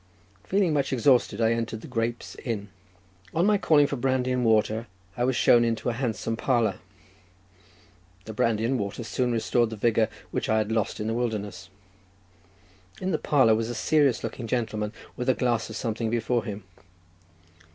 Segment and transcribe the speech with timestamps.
[0.43, 2.69] Feeling much exhausted, I entered the Grapes Inn.
[3.35, 6.79] On my calling for brandy and water, I was shown into a handsome parlour.
[8.25, 11.69] The brandy and water soon restored the vigour which I had lost in the wilderness.
[12.99, 16.63] In the parlour was a serious looking gentleman, with a glass of something before him.